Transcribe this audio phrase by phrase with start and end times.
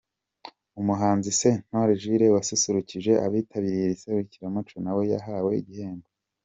[0.81, 6.07] Umuhanzi Sentore Jules wasusurukije abitabiriye iri serukiramuco nawe yahawe igihembo.